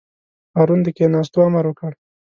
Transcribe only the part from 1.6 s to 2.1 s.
وکړ.